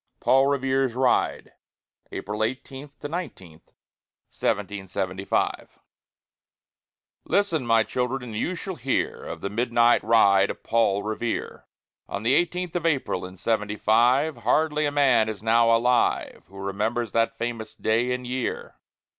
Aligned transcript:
PAUL 0.19 0.47
REVERE'S 0.47 0.95
RIDE 0.95 1.53
[April 2.11 2.43
18 2.43 2.89
19, 3.03 3.51
1775] 4.31 5.77
Listen, 7.25 7.67
my 7.67 7.83
children, 7.83 8.23
and 8.23 8.35
you 8.35 8.55
shall 8.55 8.73
hear 8.77 9.23
Of 9.23 9.41
the 9.41 9.51
midnight 9.51 10.03
ride 10.03 10.49
of 10.49 10.63
Paul 10.63 11.03
Revere, 11.03 11.67
On 12.09 12.23
the 12.23 12.33
eighteenth 12.33 12.75
of 12.75 12.87
April, 12.87 13.27
in 13.27 13.37
Seventy 13.37 13.77
five; 13.77 14.37
Hardly 14.37 14.87
a 14.87 14.91
man 14.91 15.29
is 15.29 15.43
now 15.43 15.69
alive 15.69 16.45
Who 16.47 16.57
remembers 16.57 17.11
that 17.11 17.37
famous 17.37 17.75
day 17.75 18.11
and 18.11 18.25
year. 18.25 18.79